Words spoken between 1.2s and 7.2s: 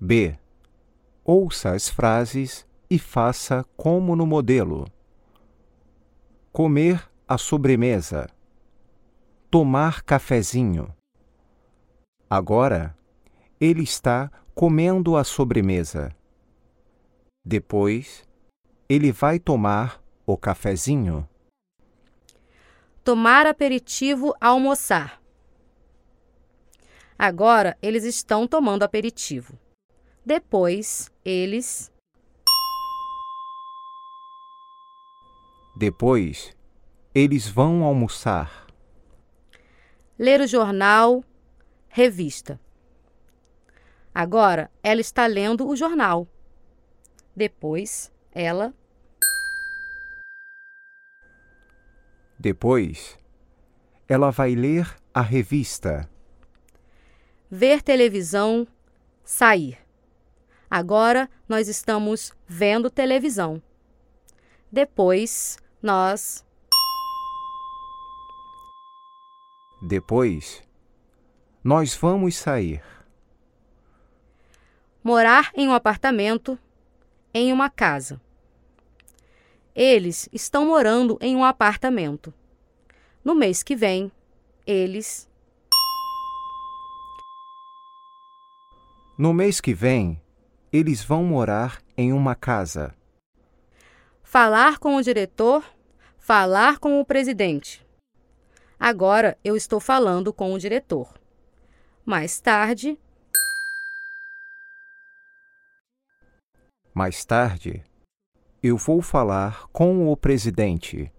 Ouça as frases e faça como no modelo. Comer